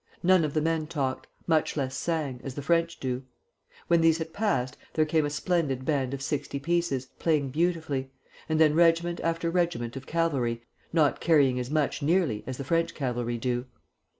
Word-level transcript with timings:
None 0.23 0.43
of 0.43 0.55
the 0.55 0.63
men 0.63 0.87
talked, 0.87 1.27
much 1.45 1.77
less 1.77 1.95
sang, 1.95 2.41
as 2.43 2.55
the 2.55 2.63
French 2.63 2.99
do. 2.99 3.21
When 3.87 4.01
these 4.01 4.17
had 4.17 4.33
passed, 4.33 4.75
there 4.95 5.05
came 5.05 5.27
a 5.27 5.29
splendid 5.29 5.85
band 5.85 6.11
of 6.15 6.23
sixty 6.23 6.57
pieces, 6.59 7.09
playing 7.19 7.49
beautifully, 7.51 8.09
and 8.49 8.59
then 8.59 8.73
regiment 8.73 9.19
after 9.23 9.51
regiment 9.51 9.95
of 9.95 10.07
cavalry 10.07 10.63
(not 10.91 11.19
carrying 11.19 11.59
as 11.59 11.69
much, 11.69 12.01
nearly, 12.01 12.43
as 12.47 12.57
the 12.57 12.63
French 12.63 12.95
cavalry 12.95 13.37
do). 13.37 13.65